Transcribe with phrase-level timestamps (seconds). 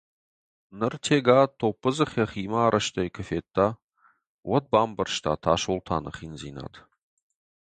[0.77, 3.67] Ныр Тега топпы дзых йӕхимӕ арӕзтӕй куы федта,
[4.49, 6.73] уӕд бамбӕрста Тасолтаны хиндзинад.